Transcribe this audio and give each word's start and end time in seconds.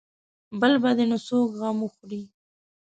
بل 0.59 0.73
به 0.81 0.91
دې 0.97 1.05
نو 1.09 1.17
څوک 1.27 1.47
غم 1.59 1.77
وخوري. 1.83 2.21